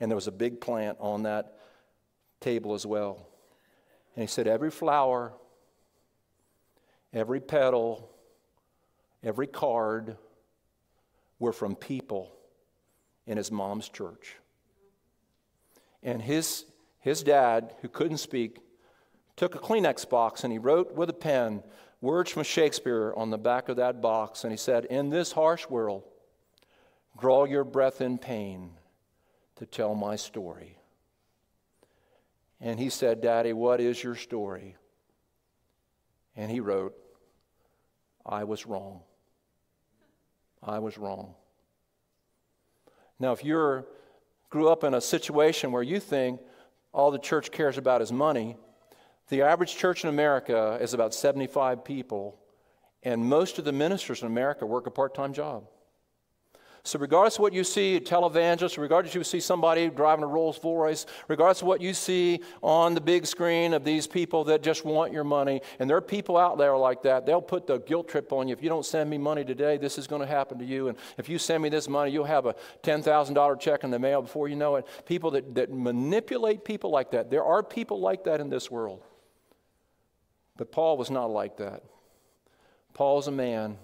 [0.00, 1.58] And there was a big plant on that
[2.40, 3.28] table as well.
[4.14, 5.34] And he said every flower,
[7.12, 8.08] every petal,
[9.22, 10.16] every card
[11.38, 12.32] were from people
[13.26, 14.36] in his mom's church.
[16.02, 16.64] And his
[17.06, 18.58] his dad, who couldn't speak,
[19.36, 21.62] took a Kleenex box and he wrote with a pen
[22.00, 24.42] words from Shakespeare on the back of that box.
[24.42, 26.02] And he said, In this harsh world,
[27.16, 28.72] draw your breath in pain
[29.54, 30.78] to tell my story.
[32.60, 34.74] And he said, Daddy, what is your story?
[36.34, 36.96] And he wrote,
[38.26, 39.02] I was wrong.
[40.60, 41.36] I was wrong.
[43.20, 43.86] Now, if you're
[44.50, 46.40] grew up in a situation where you think
[46.96, 48.56] all the church cares about is money.
[49.28, 52.38] The average church in America is about 75 people,
[53.02, 55.68] and most of the ministers in America work a part time job.
[56.86, 60.60] So, regardless of what you see, a televangelist, regardless you see somebody driving a Rolls
[60.62, 64.84] Royce, regardless of what you see on the big screen of these people that just
[64.84, 68.08] want your money, and there are people out there like that, they'll put the guilt
[68.08, 68.52] trip on you.
[68.52, 70.86] If you don't send me money today, this is going to happen to you.
[70.86, 74.22] And if you send me this money, you'll have a $10,000 check in the mail
[74.22, 74.86] before you know it.
[75.06, 77.30] People that, that manipulate people like that.
[77.30, 79.02] There are people like that in this world.
[80.56, 81.82] But Paul was not like that.
[82.94, 83.76] Paul's a man.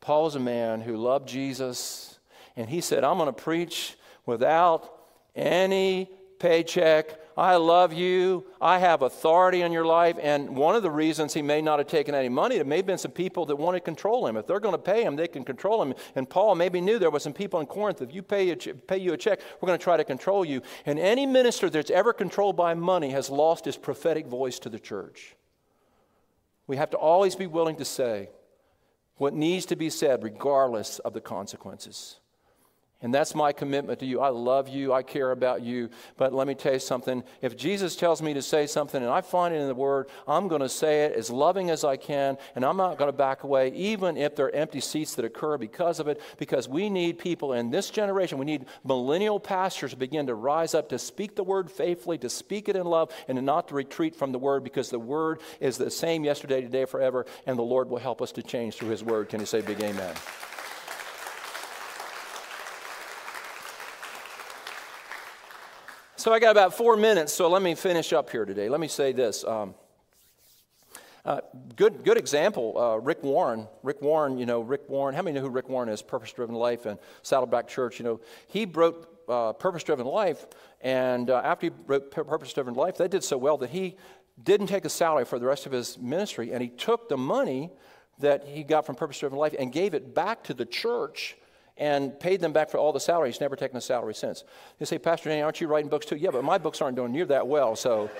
[0.00, 2.18] Paul's a man who loved Jesus,
[2.56, 4.92] and he said, I'm going to preach without
[5.34, 7.18] any paycheck.
[7.36, 8.46] I love you.
[8.60, 10.16] I have authority in your life.
[10.20, 12.86] And one of the reasons he may not have taken any money, there may have
[12.86, 14.36] been some people that want to control him.
[14.36, 15.94] If they're going to pay him, they can control him.
[16.16, 18.98] And Paul maybe knew there was some people in Corinth, if you pay, a, pay
[18.98, 20.62] you a check, we're going to try to control you.
[20.84, 24.80] And any minister that's ever controlled by money has lost his prophetic voice to the
[24.80, 25.36] church.
[26.66, 28.30] We have to always be willing to say
[29.18, 32.18] what needs to be said, regardless of the consequences.
[33.00, 34.20] And that's my commitment to you.
[34.20, 34.92] I love you.
[34.92, 35.88] I care about you.
[36.16, 37.22] But let me tell you something.
[37.40, 40.48] If Jesus tells me to say something and I find it in the Word, I'm
[40.48, 43.44] going to say it as loving as I can, and I'm not going to back
[43.44, 47.18] away, even if there are empty seats that occur because of it, because we need
[47.18, 51.36] people in this generation, we need millennial pastors to begin to rise up to speak
[51.36, 54.64] the Word faithfully, to speak it in love, and not to retreat from the Word,
[54.64, 58.32] because the Word is the same yesterday, today, forever, and the Lord will help us
[58.32, 59.28] to change through His Word.
[59.28, 60.14] Can you say big amen?
[66.18, 68.68] So I got about four minutes, so let me finish up here today.
[68.68, 69.44] Let me say this.
[69.44, 69.76] Um,
[71.24, 71.42] uh,
[71.76, 73.68] good, good example, uh, Rick Warren.
[73.84, 76.02] Rick Warren, you know, Rick Warren, how many know who Rick Warren is?
[76.02, 78.00] Purpose Driven Life and Saddleback Church.
[78.00, 80.44] You know, he wrote uh, Purpose Driven Life,
[80.80, 83.96] and uh, after he wrote Purpose Driven Life, they did so well that he
[84.42, 87.70] didn't take a salary for the rest of his ministry, and he took the money
[88.18, 91.36] that he got from Purpose Driven Life and gave it back to the church
[91.78, 93.28] and paid them back for all the salary.
[93.30, 94.44] He's never taken a salary since.
[94.80, 96.16] You say, Pastor Danny, aren't you writing books too?
[96.16, 97.76] Yeah, but my books aren't doing near that well.
[97.76, 98.10] So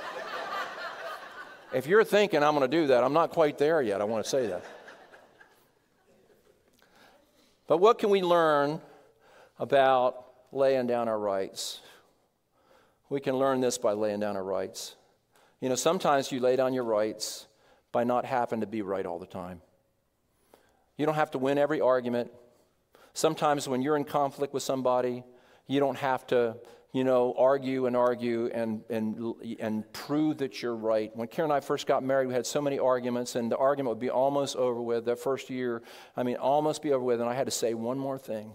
[1.72, 4.00] if you're thinking I'm going to do that, I'm not quite there yet.
[4.00, 4.64] I want to say that.
[7.66, 8.80] But what can we learn
[9.58, 11.80] about laying down our rights?
[13.10, 14.94] We can learn this by laying down our rights.
[15.60, 17.46] You know, sometimes you lay down your rights
[17.90, 19.60] by not having to be right all the time.
[20.96, 22.30] You don't have to win every argument.
[23.18, 25.24] Sometimes when you're in conflict with somebody,
[25.66, 26.56] you don't have to,
[26.92, 31.10] you know, argue and argue and, and, and prove that you're right.
[31.16, 33.96] When Karen and I first got married, we had so many arguments, and the argument
[33.96, 35.06] would be almost over with.
[35.06, 35.82] That first year,
[36.16, 38.52] I mean, almost be over with, and I had to say one more thing.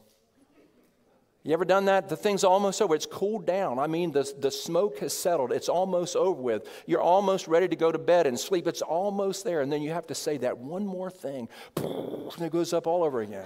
[1.43, 2.07] You ever done that?
[2.07, 2.95] The thing's almost over.
[2.95, 3.79] It's cooled down.
[3.79, 5.51] I mean, the, the smoke has settled.
[5.51, 6.69] It's almost over with.
[6.85, 8.67] You're almost ready to go to bed and sleep.
[8.67, 9.59] It's almost there.
[9.59, 11.49] And then you have to say that one more thing.
[12.35, 13.45] And it goes up all over again.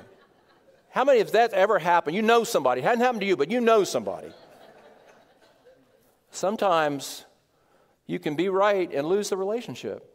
[0.90, 2.16] How many of that ever happened?
[2.16, 2.82] You know somebody.
[2.82, 4.30] It hadn't happened to you, but you know somebody.
[6.32, 7.26] Sometimes
[8.06, 10.14] you can be right and lose the relationship.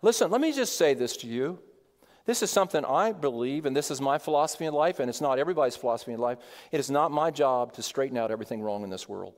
[0.00, 1.58] Listen, let me just say this to you.
[2.24, 5.38] This is something I believe, and this is my philosophy in life, and it's not
[5.38, 6.38] everybody's philosophy in life.
[6.70, 9.34] It is not my job to straighten out everything wrong in this world.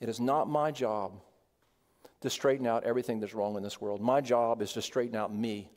[0.00, 1.20] It is not my job
[2.22, 4.00] to straighten out everything that's wrong in this world.
[4.00, 5.70] My job is to straighten out me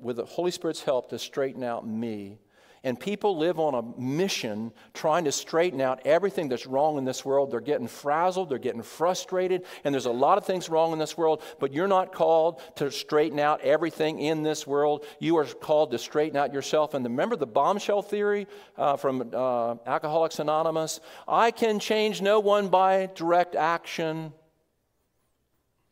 [0.00, 2.38] with the Holy Spirit's help, to straighten out me.
[2.84, 7.24] And people live on a mission trying to straighten out everything that's wrong in this
[7.24, 7.50] world.
[7.50, 11.16] They're getting frazzled, they're getting frustrated, and there's a lot of things wrong in this
[11.16, 15.04] world, but you're not called to straighten out everything in this world.
[15.18, 16.94] You are called to straighten out yourself.
[16.94, 21.00] And remember the bombshell theory uh, from uh, Alcoholics Anonymous?
[21.26, 24.32] I can change no one by direct action,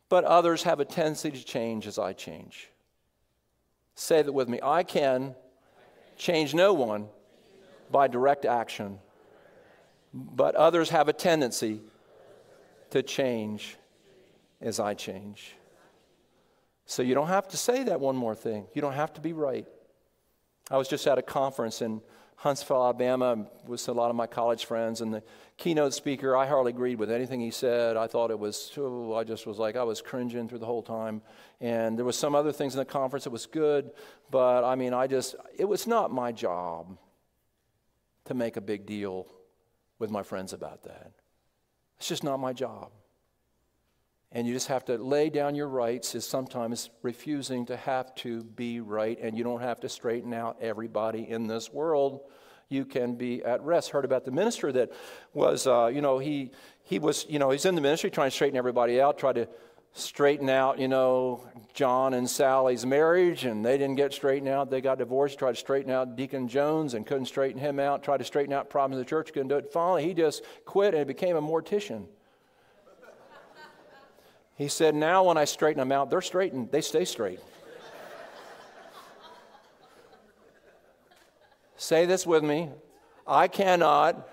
[0.07, 2.69] but others have a tendency to change as I change.
[3.99, 4.59] Say that with me.
[4.61, 5.33] I can
[6.17, 7.07] change no one
[7.89, 8.99] by direct action,
[10.13, 11.81] but others have a tendency
[12.91, 13.75] to change
[14.61, 15.55] as I change.
[16.85, 18.67] So you don't have to say that one more thing.
[18.75, 19.65] You don't have to be right.
[20.69, 21.99] I was just at a conference in
[22.37, 25.23] Huntsville, Alabama, with a lot of my college friends, and the
[25.57, 27.97] keynote speaker, I hardly agreed with anything he said.
[27.97, 30.83] I thought it was, oh, I just was like, I was cringing through the whole
[30.83, 31.23] time.
[31.59, 33.89] And there was some other things in the conference that was good,
[34.29, 36.95] but I mean, I just, it was not my job
[38.25, 39.25] to make a big deal
[39.97, 41.13] with my friends about that.
[41.97, 42.91] It's just not my job.
[44.31, 48.43] And you just have to lay down your rights is sometimes refusing to have to
[48.43, 52.21] be right, and you don't have to straighten out everybody in this world.
[52.69, 53.91] You can be at rest.
[53.91, 54.91] Heard about the minister that
[55.33, 56.51] was, uh, you know, he
[56.83, 59.47] he was, you know, he's in the ministry trying to straighten everybody out, try to
[59.93, 64.69] straighten out, you know, John and Sally's marriage, and they didn't get straightened out.
[64.69, 65.39] They got divorced.
[65.39, 68.03] Tried to straighten out Deacon Jones and couldn't straighten him out.
[68.03, 69.71] Tried to straighten out problems in the church, couldn't do it.
[69.71, 72.05] Finally, he just quit and became a mortician.
[74.57, 77.39] He said, Now when I straighten them out, they're straightened, they stay straight.
[81.77, 82.69] Say this with me
[83.25, 84.27] I cannot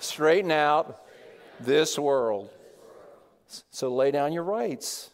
[0.00, 1.00] straighten out
[1.60, 2.50] this world.
[3.70, 5.10] So lay down your rights.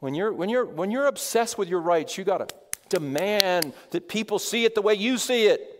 [0.00, 2.54] When you're, when you're, when you're obsessed with your rights, you got to
[2.90, 5.72] demand that people see it the way you see it.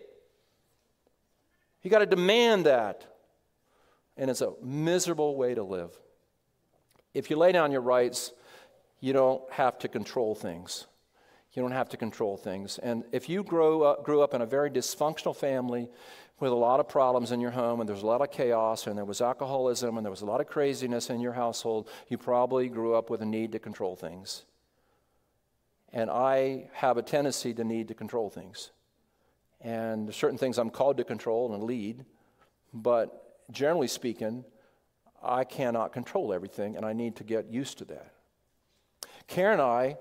[1.83, 3.05] You got to demand that.
[4.17, 5.91] And it's a miserable way to live.
[7.17, 8.31] If you lay down your rights,
[8.99, 10.85] you don't have to control things.
[11.53, 12.77] You don't have to control things.
[12.77, 15.89] And if you grow up, grew up in a very dysfunctional family
[16.39, 18.95] with a lot of problems in your home and there's a lot of chaos and
[18.95, 22.69] there was alcoholism and there was a lot of craziness in your household, you probably
[22.69, 24.45] grew up with a need to control things.
[25.91, 28.69] And I have a tendency to need to control things.
[29.59, 32.05] And certain things I'm called to control and lead,
[32.71, 34.45] but generally speaking,
[35.21, 38.13] I cannot control everything and I need to get used to that.
[39.27, 39.97] Karen and I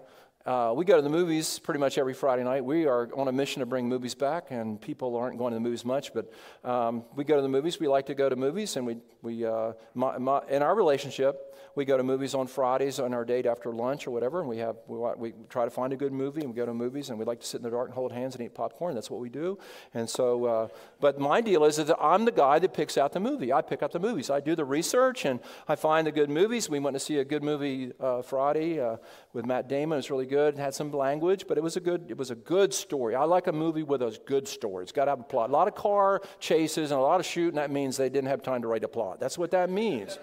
[0.47, 2.65] uh, we go to the movies pretty much every Friday night.
[2.65, 5.61] We are on a mission to bring movies back, and people aren't going to the
[5.61, 6.33] movies much, but
[6.63, 7.81] um, we go to the movies.
[7.81, 11.53] We like to go to movies, and we, we uh, my, my, in our relationship,
[11.75, 14.59] we go to movies on Fridays on our date after lunch or whatever, and we
[14.59, 17.19] have we, we try to find a good movie, and we go to movies, and
[17.19, 18.95] we like to sit in the dark and hold hands and eat popcorn.
[18.95, 19.59] That's what we do.
[19.95, 20.69] And so, uh,
[21.01, 23.53] but my deal is that I'm the guy that picks out the movie.
[23.53, 24.31] I pick out the movies.
[24.31, 26.71] I do the research, and I find the good movies.
[26.71, 28.99] We went to see a good movie uh, Friday uh,
[29.33, 29.97] with Matt Damon.
[29.97, 30.36] It was really good.
[30.37, 32.07] It had some language, but it was a good.
[32.09, 33.15] It was a good story.
[33.15, 34.83] I like a movie with a good story.
[34.83, 35.51] It's got to have a plot.
[35.51, 37.57] A lot of car chases and a lot of shooting.
[37.57, 39.21] That means they didn't have time to write a plot.
[39.21, 40.19] That's what that means.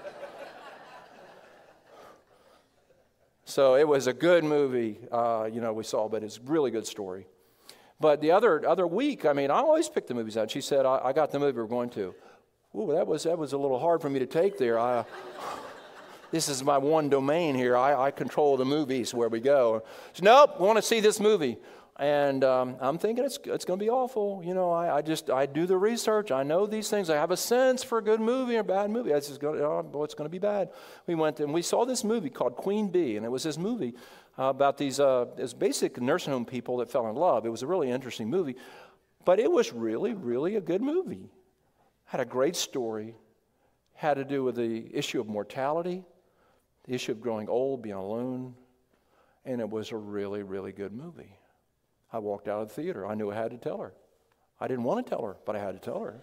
[3.46, 6.72] So it was a good movie, uh, you know, we saw, but it's a really
[6.72, 7.28] good story.
[8.00, 10.50] But the other, other week, I mean, I always pick the movies out.
[10.50, 12.16] She said, I, I got the movie we're going to.
[12.76, 14.80] Ooh, that was, that was a little hard for me to take there.
[14.80, 15.06] I,
[16.34, 17.78] this is my one domain here.
[17.78, 19.84] I, I control the movies where we go.
[20.14, 21.60] She, nope, want to see this movie.
[22.00, 24.42] And um, I'm thinking it's, it's going to be awful.
[24.44, 26.32] You know, I, I, just, I do the research.
[26.32, 27.12] I know these things.
[27.12, 29.14] I have a sense for a good movie or a bad movie.
[29.14, 30.72] I just go, oh, boy, it's going to be bad.
[31.06, 33.16] We went and we saw this movie called Queen Bee.
[33.16, 33.94] And it was this movie
[34.40, 37.46] uh, about these, uh, this basic nursing home people that fell in love.
[37.46, 38.56] It was a really interesting movie.
[39.24, 41.30] But it was really, really a good movie.
[42.06, 43.14] Had a great story.
[43.94, 46.04] Had to do with the issue of mortality,
[46.86, 48.56] the issue of growing old, being alone.
[49.46, 51.38] And it was a really, really good movie.
[52.12, 53.06] I walked out of the theater.
[53.06, 53.94] I knew I had to tell her.
[54.60, 56.22] I didn't want to tell her, but I had to tell her.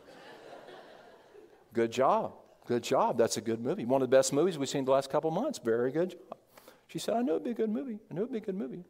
[1.74, 2.32] good job.
[2.66, 3.18] Good job.
[3.18, 3.84] That's a good movie.
[3.84, 5.58] One of the best movies we've seen the last couple months.
[5.58, 6.38] Very good job.
[6.86, 8.00] She said, I knew it'd be a good movie.
[8.10, 8.84] I knew it'd be a good movie.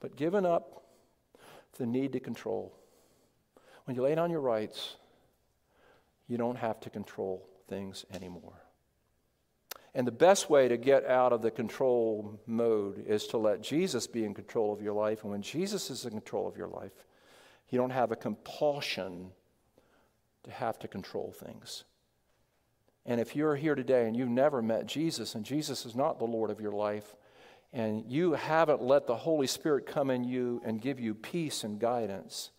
[0.00, 0.82] But giving up
[1.78, 2.72] the need to control.
[3.84, 4.96] When you lay down your rights,
[6.26, 8.61] you don't have to control things anymore.
[9.94, 14.06] And the best way to get out of the control mode is to let Jesus
[14.06, 15.22] be in control of your life.
[15.22, 17.04] And when Jesus is in control of your life,
[17.68, 19.30] you don't have a compulsion
[20.44, 21.84] to have to control things.
[23.04, 26.24] And if you're here today and you've never met Jesus, and Jesus is not the
[26.24, 27.14] Lord of your life,
[27.72, 31.80] and you haven't let the Holy Spirit come in you and give you peace and
[31.80, 32.50] guidance,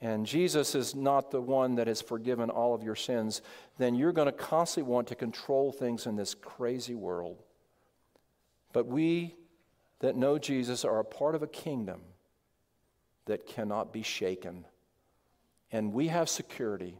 [0.00, 3.42] and Jesus is not the one that has forgiven all of your sins,
[3.78, 7.42] then you're going to constantly want to control things in this crazy world.
[8.72, 9.34] But we
[10.00, 12.00] that know Jesus are a part of a kingdom
[13.26, 14.64] that cannot be shaken.
[15.72, 16.94] And we have security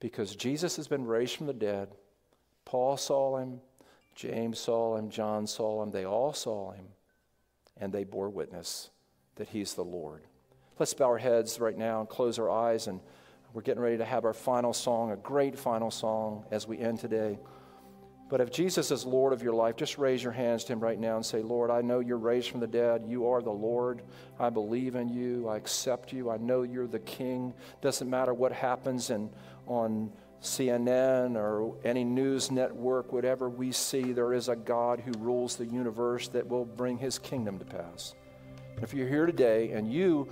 [0.00, 1.88] because Jesus has been raised from the dead.
[2.64, 3.60] Paul saw him,
[4.16, 6.86] James saw him, John saw him, they all saw him,
[7.76, 8.90] and they bore witness
[9.36, 10.22] that he's the Lord.
[10.78, 12.86] Let's bow our heads right now and close our eyes.
[12.86, 13.00] And
[13.52, 17.00] we're getting ready to have our final song, a great final song as we end
[17.00, 17.38] today.
[18.28, 21.00] But if Jesus is Lord of your life, just raise your hands to Him right
[21.00, 23.04] now and say, Lord, I know you're raised from the dead.
[23.08, 24.02] You are the Lord.
[24.38, 25.48] I believe in you.
[25.48, 26.30] I accept you.
[26.30, 27.54] I know you're the King.
[27.80, 29.30] Doesn't matter what happens in,
[29.66, 30.12] on
[30.42, 35.66] CNN or any news network, whatever we see, there is a God who rules the
[35.66, 38.14] universe that will bring His kingdom to pass.
[38.76, 40.28] And if you're here today and you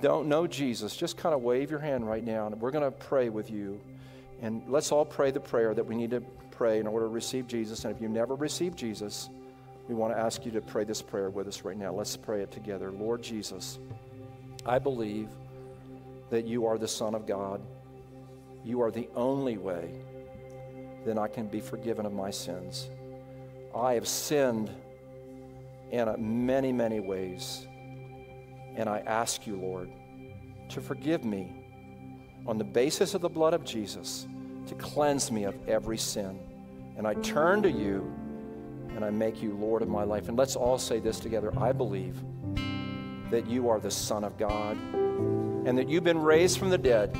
[0.00, 2.90] don't know Jesus, just kind of wave your hand right now, and we're going to
[2.90, 3.80] pray with you.
[4.40, 6.20] And let's all pray the prayer that we need to
[6.50, 7.84] pray in order to receive Jesus.
[7.84, 9.28] And if you never received Jesus,
[9.88, 11.92] we want to ask you to pray this prayer with us right now.
[11.92, 12.90] Let's pray it together.
[12.90, 13.78] Lord Jesus,
[14.66, 15.28] I believe
[16.30, 17.60] that you are the Son of God.
[18.64, 19.94] You are the only way
[21.06, 22.88] that I can be forgiven of my sins.
[23.74, 24.70] I have sinned
[25.90, 27.67] in many, many ways.
[28.78, 29.90] And I ask you, Lord,
[30.68, 31.64] to forgive me
[32.46, 34.26] on the basis of the blood of Jesus,
[34.68, 36.38] to cleanse me of every sin.
[36.96, 38.10] And I turn to you
[38.94, 40.28] and I make you Lord of my life.
[40.28, 42.22] And let's all say this together I believe
[43.30, 44.76] that you are the Son of God
[45.66, 47.14] and that you've been raised from the dead,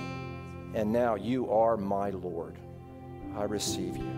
[0.74, 2.56] and now you are my Lord.
[3.36, 4.10] I receive you.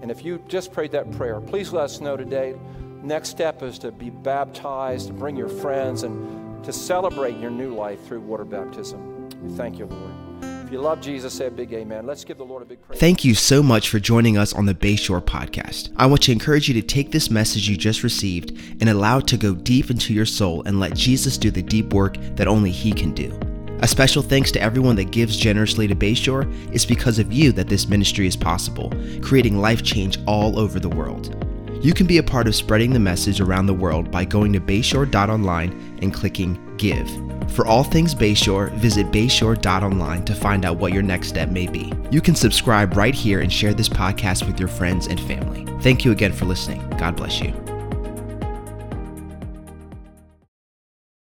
[0.00, 2.54] And if you just prayed that prayer, please let us know today.
[3.02, 7.74] Next step is to be baptized, to bring your friends, and to celebrate your new
[7.74, 9.28] life through water baptism.
[9.42, 10.12] We thank you, Lord.
[10.66, 12.06] If you love Jesus, say a big amen.
[12.06, 12.98] Let's give the Lord a big praise.
[12.98, 15.92] Thank you so much for joining us on the Bayshore podcast.
[15.96, 19.28] I want to encourage you to take this message you just received and allow it
[19.28, 22.72] to go deep into your soul and let Jesus do the deep work that only
[22.72, 23.38] He can do.
[23.82, 26.52] A special thanks to everyone that gives generously to Bayshore.
[26.74, 28.92] It's because of you that this ministry is possible,
[29.22, 31.45] creating life change all over the world.
[31.80, 34.60] You can be a part of spreading the message around the world by going to
[34.60, 37.08] bayshore.online and clicking Give.
[37.52, 41.92] For all things Bayshore, visit bayshore.online to find out what your next step may be.
[42.10, 45.64] You can subscribe right here and share this podcast with your friends and family.
[45.80, 46.86] Thank you again for listening.
[46.98, 47.75] God bless you.